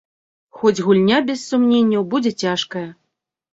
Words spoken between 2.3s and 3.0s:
цяжкая.